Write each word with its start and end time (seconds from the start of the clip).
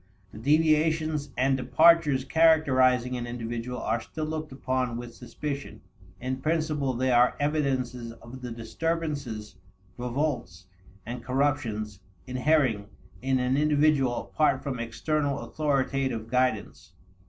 The 0.31 0.39
deviations 0.39 1.29
and 1.37 1.55
departures 1.55 2.25
characterizing 2.25 3.15
an 3.17 3.27
individual 3.27 3.79
are 3.79 4.01
still 4.01 4.25
looked 4.25 4.51
upon 4.51 4.97
with 4.97 5.13
suspicion; 5.13 5.81
in 6.19 6.41
principle 6.41 6.95
they 6.95 7.11
are 7.11 7.35
evidences 7.39 8.11
of 8.13 8.41
the 8.41 8.49
disturbances, 8.51 9.57
revolts, 9.99 10.65
and 11.05 11.23
corruptions 11.23 11.99
inhering 12.25 12.87
in 13.21 13.37
an 13.37 13.55
individual 13.57 14.17
apart 14.21 14.63
from 14.63 14.79
external 14.79 15.37
authoritative 15.41 16.31
guidance. 16.31 16.93